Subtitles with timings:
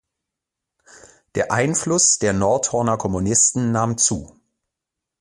[1.35, 4.35] Der Einfluss der Nordhorner Kommunisten nahm zu.